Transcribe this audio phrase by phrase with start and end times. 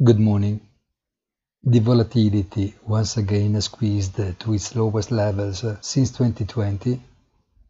[0.00, 0.60] Good morning.
[1.64, 7.02] The volatility once again squeezed to its lowest levels uh, since 2020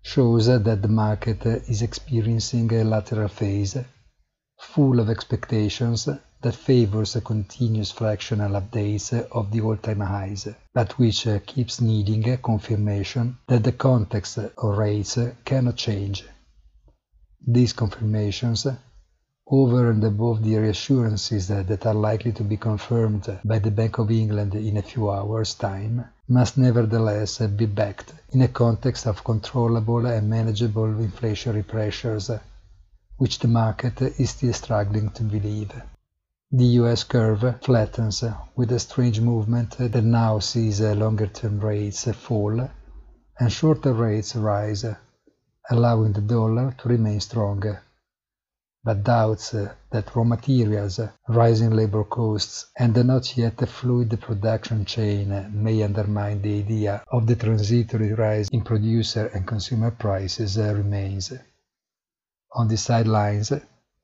[0.03, 3.85] shows that the market uh, is experiencing a lateral phase uh,
[4.61, 6.07] full of expectations
[6.43, 13.39] that favors a continuous fractional updates of the all-time highs, but which keeps needing confirmation
[13.47, 16.25] that the context of rates cannot change.
[17.47, 18.67] These confirmations
[19.51, 24.11] over and above the reassurances that are likely to be confirmed by the Bank of
[24.11, 30.05] England in a few hours' time, must nevertheless be backed in a context of controllable
[30.05, 32.31] and manageable inflationary pressures,
[33.17, 35.73] which the market is still struggling to believe.
[36.53, 38.23] The US curve flattens
[38.55, 42.69] with a strange movement that now sees longer-term rates fall
[43.41, 44.85] and shorter rates rise,
[45.71, 47.63] allowing the dollar to remain strong
[48.85, 54.21] but doubts uh, that raw materials, uh, rising labor costs, and the not yet fluid
[54.21, 59.91] production chain uh, may undermine the idea of the transitory rise in producer and consumer
[59.91, 61.33] prices remains.
[62.55, 63.53] On the sidelines,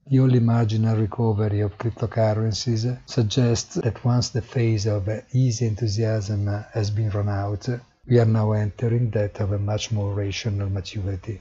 [0.07, 6.91] the only marginal recovery of cryptocurrencies suggests that once the phase of easy enthusiasm has
[6.91, 7.67] been run out,
[8.07, 11.41] we are now entering that of a much more rational maturity.